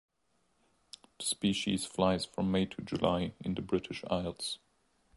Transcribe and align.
The 1.19 1.25
species 1.27 1.85
flies 1.85 2.25
from 2.25 2.49
May 2.49 2.65
to 2.65 2.81
July 2.81 3.33
in 3.41 3.53
the 3.53 3.61
British 3.61 4.03
Isles. 4.09 4.57